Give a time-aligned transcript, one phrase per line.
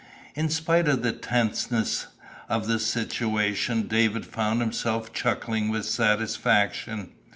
[0.33, 2.07] In spite of the tenseness
[2.49, 7.11] of the situation David found himself chuckling with satisfaction.